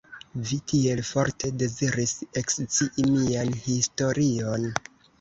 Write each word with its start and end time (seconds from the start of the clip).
Vi 0.51 0.57
tiel 0.71 1.01
forte 1.09 1.51
deziris 1.63 2.15
ekscii 2.43 3.09
mian 3.13 3.55
historion. 3.71 4.71